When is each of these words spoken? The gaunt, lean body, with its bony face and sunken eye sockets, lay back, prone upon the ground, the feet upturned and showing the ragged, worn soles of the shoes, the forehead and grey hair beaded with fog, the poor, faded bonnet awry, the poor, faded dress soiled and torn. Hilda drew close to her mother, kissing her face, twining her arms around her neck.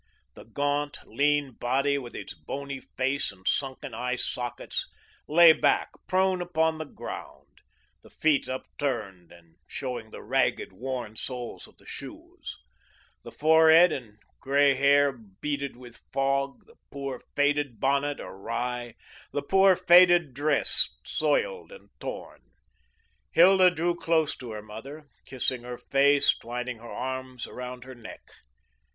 The 0.33 0.45
gaunt, 0.45 0.97
lean 1.05 1.51
body, 1.51 1.99
with 1.99 2.15
its 2.15 2.33
bony 2.33 2.79
face 2.79 3.31
and 3.31 3.47
sunken 3.47 3.93
eye 3.93 4.15
sockets, 4.15 4.87
lay 5.27 5.53
back, 5.53 5.91
prone 6.07 6.41
upon 6.41 6.79
the 6.79 6.85
ground, 6.85 7.61
the 8.01 8.09
feet 8.09 8.49
upturned 8.49 9.31
and 9.31 9.57
showing 9.67 10.09
the 10.09 10.23
ragged, 10.23 10.73
worn 10.73 11.17
soles 11.17 11.67
of 11.67 11.77
the 11.77 11.85
shoes, 11.85 12.57
the 13.21 13.31
forehead 13.31 13.91
and 13.91 14.17
grey 14.39 14.73
hair 14.73 15.11
beaded 15.11 15.77
with 15.77 16.01
fog, 16.11 16.65
the 16.65 16.77
poor, 16.89 17.21
faded 17.35 17.79
bonnet 17.79 18.19
awry, 18.19 18.95
the 19.31 19.43
poor, 19.43 19.75
faded 19.75 20.33
dress 20.33 20.89
soiled 21.05 21.71
and 21.71 21.91
torn. 21.99 22.41
Hilda 23.33 23.69
drew 23.69 23.93
close 23.93 24.35
to 24.37 24.49
her 24.49 24.63
mother, 24.63 25.05
kissing 25.27 25.61
her 25.61 25.77
face, 25.77 26.35
twining 26.35 26.79
her 26.79 26.91
arms 26.91 27.45
around 27.45 27.83
her 27.83 27.93
neck. 27.93 28.23